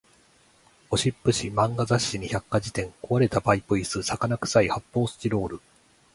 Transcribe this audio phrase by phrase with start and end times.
[0.89, 5.61] ゴシップ誌、漫画雑誌に百科事典、壊れたパイプ椅子、魚臭い発砲スチロール